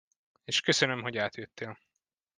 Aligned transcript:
És 0.43 0.61
köszönöm, 0.61 1.01
hogy 1.01 1.17
átjöttél. 1.17 1.77